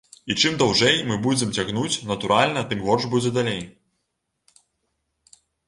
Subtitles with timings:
[0.33, 3.63] І чым даўжэй мы будзем цягнуць, натуральна, тым горш будзе далей.